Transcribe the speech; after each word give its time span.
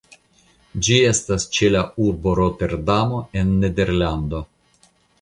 Ĝi 0.87 0.97
estas 1.09 1.45
ĉe 1.59 1.69
la 1.77 1.85
urbo 2.07 2.35
Roterdamo 2.41 3.23
en 3.43 3.55
Nederlando. 3.63 4.47